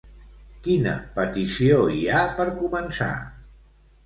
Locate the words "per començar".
2.41-3.13